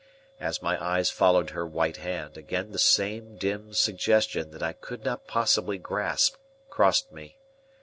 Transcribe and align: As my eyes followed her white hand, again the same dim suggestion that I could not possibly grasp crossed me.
As 0.39 0.63
my 0.63 0.83
eyes 0.83 1.11
followed 1.11 1.51
her 1.51 1.63
white 1.63 1.97
hand, 1.97 2.35
again 2.35 2.71
the 2.71 2.79
same 2.79 3.35
dim 3.35 3.71
suggestion 3.73 4.49
that 4.49 4.63
I 4.63 4.73
could 4.73 5.05
not 5.05 5.27
possibly 5.27 5.77
grasp 5.77 6.37
crossed 6.71 7.11
me. 7.11 7.37